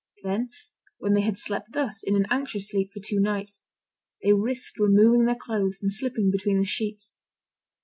[0.23, 0.49] Then,
[0.97, 3.61] when they had slept thus, in an anxious sleep, for two nights,
[4.23, 7.13] they risked removing their clothes, and slipping between the sheets.